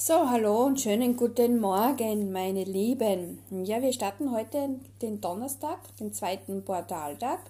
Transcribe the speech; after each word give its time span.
So, 0.00 0.30
hallo 0.30 0.66
und 0.66 0.80
schönen 0.80 1.16
guten 1.16 1.58
Morgen, 1.58 2.30
meine 2.30 2.62
Lieben. 2.62 3.40
Ja, 3.64 3.82
wir 3.82 3.92
starten 3.92 4.30
heute 4.30 4.78
den 5.02 5.20
Donnerstag, 5.20 5.80
den 5.96 6.12
zweiten 6.12 6.64
Portaltag. 6.64 7.40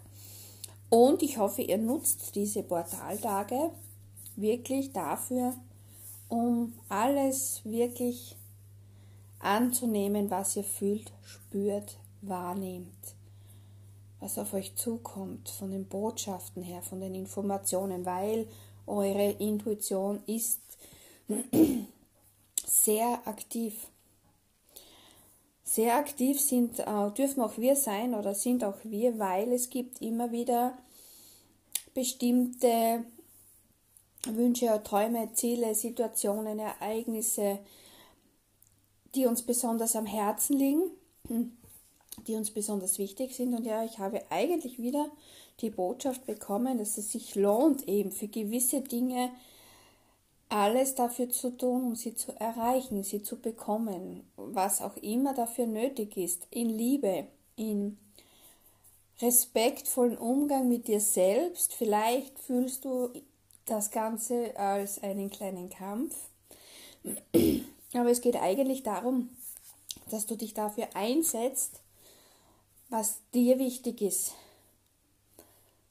Und 0.88 1.22
ich 1.22 1.36
hoffe, 1.36 1.60
ihr 1.60 1.76
nutzt 1.76 2.34
diese 2.36 2.62
Portaltage 2.62 3.72
wirklich 4.36 4.94
dafür, 4.94 5.56
um 6.30 6.72
alles 6.88 7.60
wirklich 7.64 8.34
anzunehmen, 9.40 10.30
was 10.30 10.56
ihr 10.56 10.64
fühlt, 10.64 11.12
spürt, 11.22 11.98
wahrnehmt, 12.22 13.14
was 14.20 14.38
auf 14.38 14.54
euch 14.54 14.74
zukommt, 14.74 15.50
von 15.50 15.70
den 15.70 15.84
Botschaften 15.84 16.62
her, 16.62 16.80
von 16.80 17.00
den 17.00 17.14
Informationen, 17.14 18.06
weil 18.06 18.48
eure 18.86 19.32
Intuition 19.32 20.22
ist 20.26 20.62
sehr 22.68 23.26
aktiv. 23.26 23.74
Sehr 25.64 25.96
aktiv 25.96 26.40
sind, 26.40 26.78
äh, 26.78 27.10
dürfen 27.16 27.42
auch 27.42 27.58
wir 27.58 27.76
sein 27.76 28.14
oder 28.14 28.34
sind 28.34 28.64
auch 28.64 28.78
wir, 28.84 29.18
weil 29.18 29.52
es 29.52 29.68
gibt 29.68 30.00
immer 30.00 30.32
wieder 30.32 30.76
bestimmte 31.94 33.04
Wünsche, 34.26 34.80
Träume, 34.82 35.32
Ziele, 35.32 35.74
Situationen, 35.74 36.58
Ereignisse, 36.58 37.58
die 39.14 39.26
uns 39.26 39.42
besonders 39.42 39.96
am 39.96 40.06
Herzen 40.06 40.58
liegen, 40.58 40.90
die 42.26 42.34
uns 42.34 42.50
besonders 42.50 42.98
wichtig 42.98 43.34
sind. 43.34 43.54
Und 43.54 43.64
ja, 43.64 43.84
ich 43.84 43.98
habe 43.98 44.22
eigentlich 44.30 44.78
wieder 44.78 45.10
die 45.60 45.70
Botschaft 45.70 46.24
bekommen, 46.26 46.78
dass 46.78 46.98
es 46.98 47.12
sich 47.12 47.34
lohnt, 47.34 47.86
eben 47.88 48.12
für 48.12 48.28
gewisse 48.28 48.80
Dinge 48.80 49.30
alles 50.48 50.94
dafür 50.94 51.28
zu 51.28 51.56
tun, 51.56 51.84
um 51.84 51.96
sie 51.96 52.14
zu 52.14 52.32
erreichen, 52.38 53.02
sie 53.02 53.22
zu 53.22 53.36
bekommen, 53.36 54.30
was 54.36 54.80
auch 54.80 54.96
immer 54.96 55.34
dafür 55.34 55.66
nötig 55.66 56.16
ist, 56.16 56.46
in 56.50 56.70
Liebe, 56.70 57.26
in 57.56 57.98
respektvollen 59.20 60.16
Umgang 60.16 60.68
mit 60.68 60.88
dir 60.88 61.00
selbst. 61.00 61.74
Vielleicht 61.74 62.38
fühlst 62.38 62.84
du 62.84 63.10
das 63.66 63.90
Ganze 63.90 64.56
als 64.56 65.02
einen 65.02 65.30
kleinen 65.30 65.68
Kampf, 65.68 66.16
aber 67.92 68.10
es 68.10 68.20
geht 68.20 68.36
eigentlich 68.36 68.82
darum, 68.82 69.30
dass 70.10 70.26
du 70.26 70.36
dich 70.36 70.54
dafür 70.54 70.88
einsetzt, 70.94 71.80
was 72.88 73.18
dir 73.34 73.58
wichtig 73.58 74.00
ist, 74.00 74.32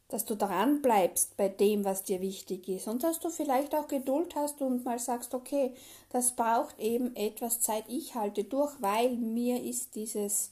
dass 0.10 0.26
du 0.26 0.36
dran 0.36 0.82
bleibst 0.82 1.36
bei 1.36 1.50
dem, 1.50 1.84
was 1.84 2.04
dir 2.04 2.22
wichtig 2.22 2.70
ist 2.70 2.88
und 2.88 3.04
dass 3.04 3.20
du 3.20 3.30
vielleicht 3.30 3.76
auch 3.76 3.88
Geduld 3.88 4.36
hast 4.36 4.62
und 4.62 4.86
mal 4.86 5.00
sagst, 5.00 5.34
okay, 5.34 5.74
das 6.12 6.32
braucht 6.32 6.80
eben 6.80 7.16
etwas 7.16 7.60
Zeit, 7.60 7.84
ich 7.88 8.16
halte 8.16 8.46
durch, 8.46 8.74
weil 8.80 9.18
mir 9.18 9.62
ist 9.62 9.96
dieses 9.96 10.52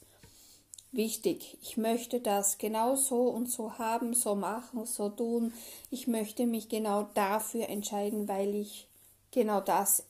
wichtig. 0.91 1.57
Ich 1.61 1.77
möchte 1.77 2.19
das 2.19 2.57
genau 2.57 2.95
so 2.95 3.23
und 3.23 3.51
so 3.51 3.77
haben, 3.77 4.13
so 4.13 4.35
machen, 4.35 4.85
so 4.85 5.09
tun. 5.09 5.53
Ich 5.89 6.07
möchte 6.07 6.45
mich 6.45 6.69
genau 6.69 7.09
dafür 7.13 7.69
entscheiden, 7.69 8.27
weil 8.27 8.55
ich 8.55 8.87
genau 9.31 9.61
das 9.61 10.05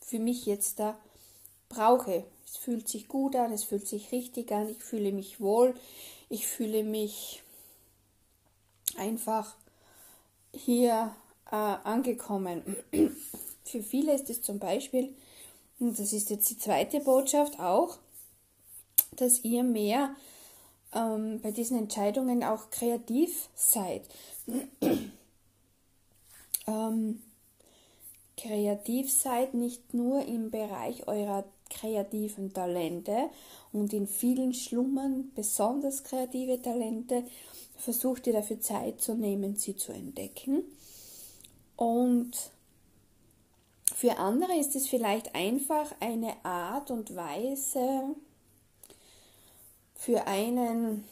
für 0.00 0.18
mich 0.18 0.46
jetzt 0.46 0.80
da 0.80 0.98
brauche. 1.68 2.24
Es 2.46 2.56
fühlt 2.56 2.88
sich 2.88 3.08
gut 3.08 3.36
an, 3.36 3.52
es 3.52 3.64
fühlt 3.64 3.86
sich 3.86 4.12
richtig 4.12 4.52
an, 4.52 4.68
ich 4.68 4.82
fühle 4.82 5.12
mich 5.12 5.40
wohl, 5.40 5.74
ich 6.28 6.46
fühle 6.46 6.82
mich 6.82 7.43
einfach 8.98 9.56
hier 10.52 11.14
äh, 11.50 11.54
angekommen. 11.54 12.76
Für 13.64 13.82
viele 13.82 14.14
ist 14.14 14.30
es 14.30 14.42
zum 14.42 14.58
Beispiel, 14.58 15.14
und 15.78 15.98
das 15.98 16.12
ist 16.12 16.30
jetzt 16.30 16.50
die 16.50 16.58
zweite 16.58 17.00
Botschaft 17.00 17.58
auch, 17.58 17.98
dass 19.16 19.44
ihr 19.44 19.62
mehr 19.62 20.14
ähm, 20.94 21.40
bei 21.42 21.50
diesen 21.50 21.78
Entscheidungen 21.78 22.44
auch 22.44 22.70
kreativ 22.70 23.48
seid. 23.54 24.02
ähm, 26.66 27.22
kreativ 28.36 29.12
seid 29.12 29.54
nicht 29.54 29.94
nur 29.94 30.24
im 30.24 30.50
Bereich 30.50 31.06
eurer 31.06 31.44
kreativen 31.70 32.52
Talente 32.52 33.30
und 33.72 33.92
in 33.92 34.06
vielen 34.06 34.54
schlummern 34.54 35.30
besonders 35.34 36.04
kreative 36.04 36.60
Talente, 36.60 37.24
versuch 37.76 38.18
dir 38.18 38.32
dafür 38.32 38.60
Zeit 38.60 39.00
zu 39.00 39.14
nehmen, 39.14 39.56
sie 39.56 39.76
zu 39.76 39.92
entdecken. 39.92 40.64
Und 41.76 42.32
für 43.94 44.18
andere 44.18 44.56
ist 44.56 44.74
es 44.76 44.88
vielleicht 44.88 45.34
einfach 45.34 45.94
eine 46.00 46.44
Art 46.44 46.90
und 46.90 47.14
Weise 47.14 48.14
für 49.94 50.26
einen 50.26 51.04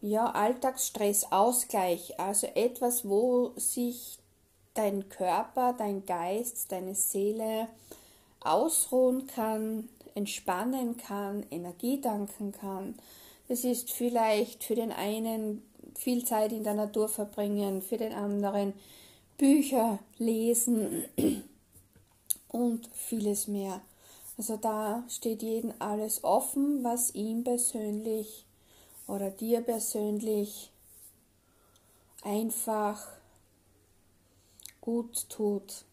ja, 0.00 0.30
Alltagsstressausgleich, 0.30 2.20
also 2.20 2.46
etwas, 2.48 3.08
wo 3.08 3.52
sich 3.56 4.18
dein 4.74 5.08
Körper, 5.08 5.74
dein 5.76 6.06
Geist, 6.06 6.70
deine 6.70 6.94
Seele 6.94 7.68
ausruhen 8.40 9.26
kann, 9.26 9.88
entspannen 10.14 10.96
kann, 10.96 11.44
Energie 11.50 12.00
danken 12.00 12.52
kann 12.52 12.94
es 13.48 13.64
ist 13.64 13.90
vielleicht 13.90 14.62
für 14.62 14.74
den 14.74 14.92
einen 14.92 15.62
viel 15.96 16.24
Zeit 16.24 16.52
in 16.52 16.64
der 16.64 16.74
Natur 16.74 17.08
verbringen, 17.08 17.82
für 17.82 17.96
den 17.96 18.12
anderen 18.12 18.74
Bücher 19.38 19.98
lesen 20.18 21.04
und 22.48 22.88
vieles 22.92 23.48
mehr. 23.48 23.80
Also 24.36 24.56
da 24.56 25.02
steht 25.08 25.42
jedem 25.42 25.72
alles 25.78 26.22
offen, 26.22 26.84
was 26.84 27.14
ihm 27.14 27.42
persönlich 27.42 28.44
oder 29.06 29.30
dir 29.30 29.62
persönlich 29.62 30.70
einfach 32.22 33.08
gut 34.80 35.28
tut. 35.28 35.84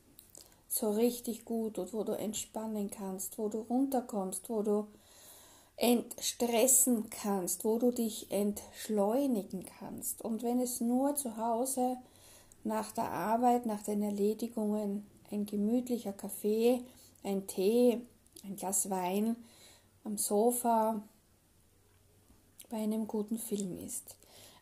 So 0.67 0.91
richtig 0.91 1.45
gut 1.45 1.79
und 1.79 1.93
wo 1.93 2.03
du 2.03 2.11
entspannen 2.11 2.91
kannst, 2.91 3.37
wo 3.37 3.47
du 3.47 3.59
runterkommst, 3.59 4.49
wo 4.49 4.61
du 4.61 4.87
entstressen 5.77 7.09
kannst, 7.09 7.65
wo 7.65 7.79
du 7.79 7.91
dich 7.91 8.31
entschleunigen 8.31 9.65
kannst. 9.79 10.21
Und 10.21 10.43
wenn 10.43 10.59
es 10.59 10.79
nur 10.79 11.15
zu 11.15 11.37
Hause 11.37 11.97
nach 12.63 12.91
der 12.91 13.11
Arbeit, 13.11 13.65
nach 13.65 13.83
den 13.83 14.01
Erledigungen 14.01 15.05
ein 15.31 15.45
gemütlicher 15.45 16.13
Kaffee, 16.13 16.81
ein 17.23 17.47
Tee, 17.47 18.01
ein 18.43 18.55
Glas 18.55 18.89
Wein 18.89 19.35
am 20.03 20.17
Sofa 20.17 21.01
bei 22.69 22.77
einem 22.77 23.07
guten 23.07 23.37
Film 23.37 23.77
ist. 23.79 24.15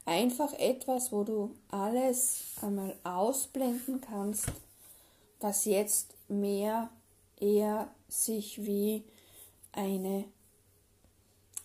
Einfach 0.06 0.54
etwas, 0.54 1.12
wo 1.12 1.24
du 1.24 1.56
alles 1.70 2.56
einmal 2.62 2.96
ausblenden 3.04 4.02
kannst, 4.02 4.48
was 5.40 5.66
jetzt 5.66 6.16
mehr 6.28 6.90
eher 7.40 7.90
sich 8.10 8.66
wie 8.66 9.04
eine 9.72 10.26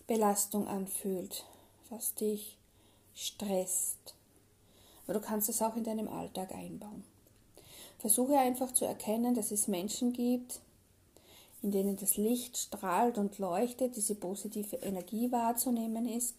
Belastung 0.09 0.67
anfühlt, 0.67 1.45
was 1.91 2.15
dich 2.15 2.57
stresst. 3.13 4.15
Aber 5.03 5.13
du 5.13 5.19
kannst 5.19 5.49
es 5.49 5.61
auch 5.61 5.75
in 5.75 5.83
deinem 5.83 6.07
Alltag 6.07 6.51
einbauen. 6.51 7.03
Versuche 7.99 8.35
einfach 8.35 8.71
zu 8.71 8.85
erkennen, 8.85 9.35
dass 9.35 9.51
es 9.51 9.67
Menschen 9.67 10.11
gibt, 10.11 10.61
in 11.61 11.69
denen 11.69 11.95
das 11.95 12.17
Licht 12.17 12.57
strahlt 12.57 13.19
und 13.19 13.37
leuchtet, 13.37 13.97
diese 13.97 14.15
positive 14.15 14.77
Energie 14.77 15.31
wahrzunehmen 15.31 16.09
ist. 16.09 16.33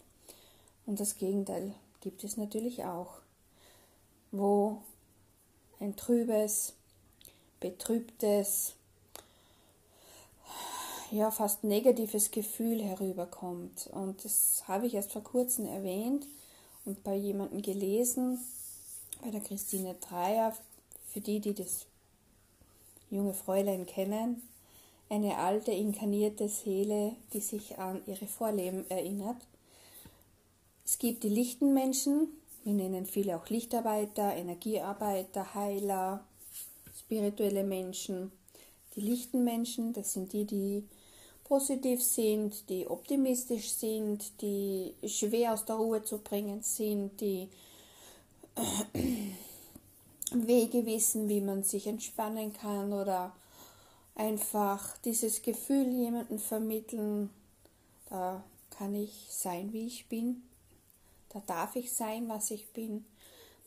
Und 0.84 0.98
das 0.98 1.16
Gegenteil 1.16 1.72
gibt 2.00 2.24
es 2.24 2.36
natürlich 2.36 2.84
auch, 2.84 3.20
wo 4.32 4.78
ein 5.78 5.94
trübes, 5.94 6.72
betrübtes, 7.60 8.74
ja, 11.10 11.30
fast 11.30 11.64
negatives 11.64 12.30
Gefühl 12.30 12.82
herüberkommt. 12.82 13.88
Und 13.92 14.24
das 14.24 14.64
habe 14.68 14.86
ich 14.86 14.94
erst 14.94 15.12
vor 15.12 15.22
kurzem 15.22 15.66
erwähnt 15.66 16.26
und 16.84 17.02
bei 17.02 17.14
jemandem 17.14 17.62
gelesen, 17.62 18.38
bei 19.22 19.30
der 19.30 19.40
Christine 19.40 19.94
Dreier, 20.00 20.56
für 21.12 21.20
die, 21.20 21.40
die 21.40 21.54
das 21.54 21.86
junge 23.10 23.34
Fräulein 23.34 23.86
kennen, 23.86 24.42
eine 25.08 25.38
alte 25.38 25.72
inkarnierte 25.72 26.48
Seele, 26.48 27.16
die 27.32 27.40
sich 27.40 27.78
an 27.78 28.00
ihre 28.06 28.26
Vorleben 28.26 28.88
erinnert. 28.88 29.36
Es 30.84 30.98
gibt 30.98 31.24
die 31.24 31.28
lichten 31.28 31.74
Menschen, 31.74 32.28
wir 32.62 32.74
nennen 32.74 33.06
viele 33.06 33.36
auch 33.36 33.48
Lichtarbeiter, 33.48 34.34
Energiearbeiter, 34.36 35.54
Heiler, 35.54 36.24
spirituelle 36.96 37.64
Menschen. 37.64 38.30
Die 38.94 39.00
lichten 39.00 39.42
Menschen, 39.44 39.92
das 39.92 40.12
sind 40.12 40.32
die, 40.32 40.44
die 40.44 40.84
positiv 41.50 42.00
sind, 42.00 42.68
die 42.68 42.86
optimistisch 42.86 43.72
sind, 43.72 44.40
die 44.40 44.94
schwer 45.04 45.52
aus 45.52 45.64
der 45.64 45.74
Ruhe 45.74 46.00
zu 46.04 46.18
bringen 46.18 46.62
sind, 46.62 47.20
die 47.20 47.48
Wege 50.32 50.86
wissen, 50.86 51.28
wie 51.28 51.40
man 51.40 51.64
sich 51.64 51.88
entspannen 51.88 52.52
kann 52.52 52.92
oder 52.92 53.34
einfach 54.14 54.96
dieses 54.98 55.42
Gefühl 55.42 55.88
jemandem 55.88 56.38
vermitteln, 56.38 57.30
da 58.08 58.44
kann 58.70 58.94
ich 58.94 59.26
sein, 59.30 59.72
wie 59.72 59.88
ich 59.88 60.06
bin, 60.06 60.44
da 61.30 61.42
darf 61.48 61.74
ich 61.74 61.92
sein, 61.92 62.28
was 62.28 62.52
ich 62.52 62.68
bin, 62.68 63.04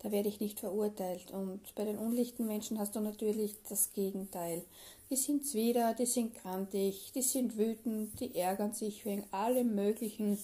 da 0.03 0.09
werde 0.09 0.29
ich 0.29 0.39
nicht 0.39 0.61
verurteilt. 0.61 1.31
Und 1.31 1.59
bei 1.75 1.83
den 1.83 1.97
unlichten 1.97 2.47
Menschen 2.47 2.79
hast 2.79 2.95
du 2.95 3.01
natürlich 3.01 3.57
das 3.67 3.91
Gegenteil. 3.91 4.63
Die 5.13 5.19
sind 5.19 5.45
zwider, 5.45 5.93
die 5.93 6.07
sind 6.07 6.33
grantig, 6.33 7.11
die 7.13 7.21
sind 7.21 7.55
wütend, 7.55 8.19
die 8.19 8.33
ärgern 8.33 8.73
sich 8.73 9.05
wegen 9.05 9.23
allem 9.29 9.75
Möglichen. 9.75 10.39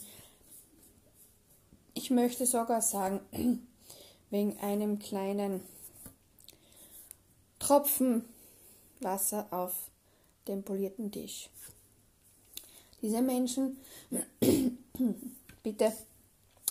Ich 1.95 2.12
möchte 2.12 2.45
sogar 2.45 2.80
sagen, 2.83 3.19
wegen 4.30 4.60
einem 4.60 5.00
kleinen 5.00 5.62
Tropfen 7.57 8.25
Wasser 9.00 9.48
auf 9.50 9.74
dem 10.48 10.62
polierten 10.62 11.12
Tisch. 11.12 11.50
Diese 13.01 13.24
Menschen, 13.24 13.80
bitte, 15.63 15.94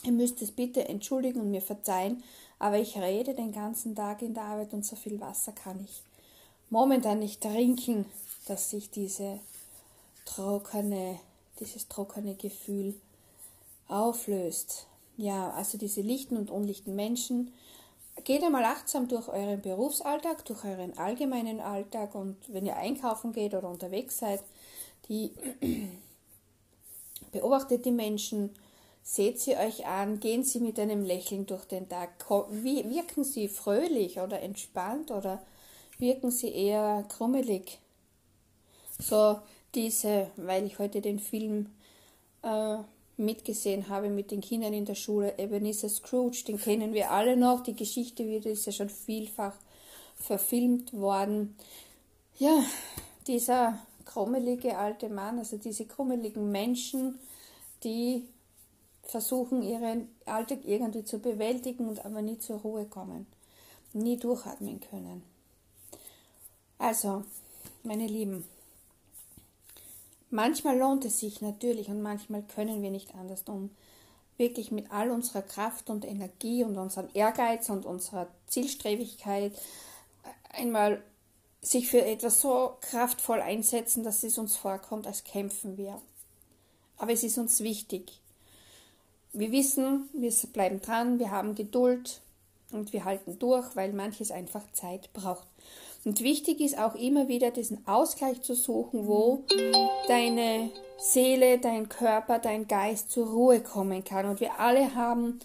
ihr 0.04 0.12
müsst 0.12 0.40
es 0.40 0.52
bitte 0.52 0.88
entschuldigen 0.88 1.40
und 1.40 1.50
mir 1.50 1.62
verzeihen, 1.62 2.22
aber 2.60 2.78
ich 2.78 2.96
rede 2.96 3.34
den 3.34 3.50
ganzen 3.50 3.96
Tag 3.96 4.22
in 4.22 4.34
der 4.34 4.44
Arbeit 4.44 4.72
und 4.72 4.86
so 4.86 4.94
viel 4.94 5.20
Wasser 5.20 5.50
kann 5.50 5.82
ich 5.82 6.04
momentan 6.70 7.18
nicht 7.18 7.42
trinken, 7.42 8.06
dass 8.46 8.70
sich 8.70 8.90
diese 8.90 9.40
trockene, 10.24 11.18
dieses 11.60 11.88
trockene 11.88 12.34
Gefühl 12.34 12.94
auflöst. 13.88 14.86
Ja, 15.16 15.50
also 15.50 15.78
diese 15.78 16.00
lichten 16.00 16.36
und 16.36 16.50
unlichten 16.50 16.94
Menschen. 16.94 17.52
Geht 18.24 18.42
einmal 18.42 18.64
achtsam 18.64 19.08
durch 19.08 19.28
euren 19.28 19.62
Berufsalltag, 19.62 20.44
durch 20.44 20.64
euren 20.64 20.96
allgemeinen 20.98 21.60
Alltag 21.60 22.14
und 22.14 22.36
wenn 22.48 22.66
ihr 22.66 22.76
einkaufen 22.76 23.32
geht 23.32 23.54
oder 23.54 23.68
unterwegs 23.68 24.18
seid, 24.18 24.42
die 25.08 25.32
beobachtet 27.32 27.84
die 27.84 27.92
Menschen, 27.92 28.50
seht 29.02 29.40
sie 29.40 29.56
euch 29.56 29.86
an, 29.86 30.20
gehen 30.20 30.44
sie 30.44 30.60
mit 30.60 30.78
einem 30.78 31.04
Lächeln 31.04 31.46
durch 31.46 31.64
den 31.64 31.88
Tag, 31.88 32.10
wie 32.50 32.88
wirken 32.90 33.24
sie 33.24 33.48
fröhlich 33.48 34.20
oder 34.20 34.42
entspannt 34.42 35.10
oder 35.10 35.40
wirken 35.98 36.30
sie 36.30 36.52
eher 36.52 37.04
krummelig. 37.08 37.78
So 39.00 39.38
diese, 39.74 40.30
weil 40.36 40.64
ich 40.64 40.78
heute 40.78 41.00
den 41.00 41.18
Film 41.18 41.66
äh, 42.42 42.78
mitgesehen 43.16 43.88
habe 43.88 44.08
mit 44.08 44.30
den 44.30 44.40
Kindern 44.40 44.72
in 44.72 44.84
der 44.84 44.94
Schule, 44.94 45.38
Ebenezer 45.38 45.88
Scrooge, 45.88 46.44
den 46.46 46.58
kennen 46.58 46.94
wir 46.94 47.10
alle 47.10 47.36
noch, 47.36 47.62
die 47.62 47.74
Geschichte 47.74 48.26
wird 48.26 48.46
ist 48.46 48.66
ja 48.66 48.72
schon 48.72 48.88
vielfach 48.88 49.54
verfilmt 50.14 50.92
worden. 50.92 51.56
Ja, 52.38 52.64
dieser 53.26 53.78
krummelige 54.04 54.78
alte 54.78 55.08
Mann, 55.08 55.38
also 55.38 55.56
diese 55.58 55.84
krummeligen 55.84 56.50
Menschen, 56.50 57.18
die 57.84 58.26
versuchen, 59.02 59.62
ihren 59.62 60.08
Alltag 60.26 60.60
irgendwie 60.64 61.04
zu 61.04 61.18
bewältigen 61.18 61.88
und 61.88 62.04
aber 62.04 62.22
nie 62.22 62.38
zur 62.38 62.60
Ruhe 62.60 62.84
kommen, 62.84 63.26
nie 63.92 64.16
durchatmen 64.16 64.80
können. 64.80 65.22
Also, 66.78 67.24
meine 67.82 68.06
Lieben, 68.06 68.44
manchmal 70.30 70.78
lohnt 70.78 71.04
es 71.04 71.20
sich 71.20 71.40
natürlich 71.40 71.88
und 71.88 72.02
manchmal 72.02 72.42
können 72.42 72.82
wir 72.82 72.90
nicht 72.90 73.14
anders, 73.14 73.42
um 73.46 73.70
wirklich 74.36 74.70
mit 74.70 74.90
all 74.92 75.10
unserer 75.10 75.42
Kraft 75.42 75.90
und 75.90 76.04
Energie 76.04 76.62
und 76.62 76.78
unserem 76.78 77.08
Ehrgeiz 77.12 77.68
und 77.68 77.84
unserer 77.84 78.28
Zielstrebigkeit 78.46 79.52
einmal 80.50 81.02
sich 81.60 81.88
für 81.88 82.04
etwas 82.04 82.40
so 82.40 82.76
kraftvoll 82.80 83.40
einsetzen, 83.40 84.04
dass 84.04 84.22
es 84.22 84.38
uns 84.38 84.56
vorkommt, 84.56 85.06
als 85.06 85.24
kämpfen 85.24 85.76
wir. 85.76 86.00
Aber 86.96 87.12
es 87.12 87.24
ist 87.24 87.38
uns 87.38 87.60
wichtig. 87.60 88.20
Wir 89.32 89.52
wissen, 89.52 90.08
wir 90.12 90.32
bleiben 90.52 90.80
dran, 90.80 91.18
wir 91.18 91.30
haben 91.30 91.54
Geduld 91.54 92.20
und 92.70 92.92
wir 92.92 93.04
halten 93.04 93.38
durch, 93.38 93.76
weil 93.76 93.92
manches 93.92 94.30
einfach 94.30 94.62
Zeit 94.72 95.12
braucht. 95.12 95.46
Und 96.04 96.20
wichtig 96.22 96.60
ist 96.60 96.78
auch 96.78 96.94
immer 96.94 97.28
wieder 97.28 97.50
diesen 97.50 97.86
Ausgleich 97.86 98.40
zu 98.42 98.54
suchen, 98.54 99.06
wo 99.06 99.44
deine 100.06 100.70
Seele, 100.98 101.58
dein 101.58 101.88
Körper, 101.88 102.38
dein 102.38 102.68
Geist 102.68 103.10
zur 103.10 103.28
Ruhe 103.28 103.60
kommen 103.60 104.04
kann. 104.04 104.26
Und 104.26 104.40
wir 104.40 104.58
alle 104.58 104.94
haben 104.94 105.40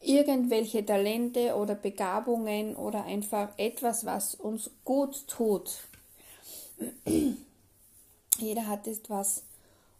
irgendwelche 0.00 0.84
Talente 0.84 1.54
oder 1.54 1.74
Begabungen 1.74 2.74
oder 2.76 3.04
einfach 3.04 3.50
etwas, 3.58 4.06
was 4.06 4.34
uns 4.34 4.70
gut 4.84 5.26
tut. 5.28 5.78
Jeder 8.38 8.66
hat 8.66 8.86
etwas, 8.86 9.44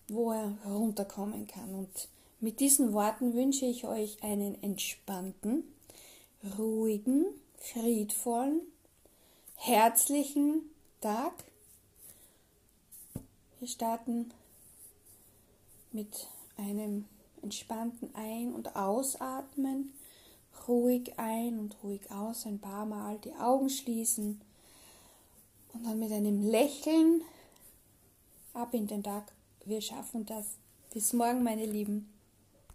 wo 0.08 0.32
er 0.32 0.54
runterkommen 0.66 1.46
kann. 1.46 1.74
Und 1.74 2.08
mit 2.40 2.60
diesen 2.60 2.94
Worten 2.94 3.34
wünsche 3.34 3.66
ich 3.66 3.86
euch 3.86 4.22
einen 4.22 4.60
entspannten, 4.62 5.64
ruhigen, 6.58 7.26
friedvollen, 7.58 8.62
herzlichen 9.62 10.62
Tag. 11.02 11.34
Wir 13.58 13.68
starten 13.68 14.32
mit 15.92 16.28
einem 16.56 17.04
entspannten 17.42 18.14
Ein- 18.14 18.54
und 18.54 18.74
Ausatmen. 18.74 19.92
Ruhig 20.66 21.18
ein 21.18 21.58
und 21.58 21.76
ruhig 21.82 22.10
aus, 22.10 22.46
ein 22.46 22.58
paar 22.58 22.86
Mal 22.86 23.18
die 23.18 23.34
Augen 23.34 23.68
schließen 23.68 24.40
und 25.74 25.84
dann 25.84 25.98
mit 25.98 26.12
einem 26.12 26.42
Lächeln 26.42 27.22
ab 28.54 28.72
in 28.72 28.86
den 28.86 29.02
Tag. 29.02 29.30
Wir 29.66 29.82
schaffen 29.82 30.24
das. 30.24 30.46
Bis 30.92 31.12
morgen, 31.12 31.42
meine 31.42 31.66
Lieben. 31.66 32.08